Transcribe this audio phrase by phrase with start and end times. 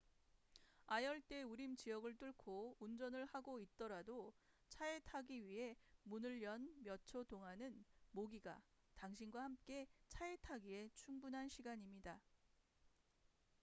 [0.87, 4.33] 아열대 우림 지역을 뚫고 운전을 하고 있더라도
[4.75, 8.63] 차에 타기 위해 문을 연 몇 초 동안은 모기가
[8.95, 12.19] 당신과 함께 차에 타기에 충분한 시간입니다